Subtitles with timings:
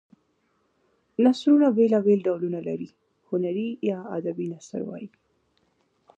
[1.23, 2.89] نثرونه بېلا بېل ډولونه لري
[3.29, 5.09] هنري یا ادبي نثر وايي.